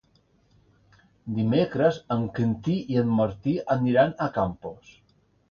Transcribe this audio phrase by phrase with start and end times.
[1.39, 4.93] Dimecres en Quintí i en Martí aniran a Campos.